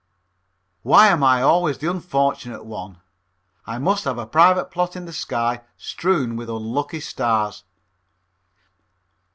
[0.81, 2.97] Why am I always the unfortunate one?
[3.67, 7.63] I must have a private plot in the sky strewn with unlucky stars.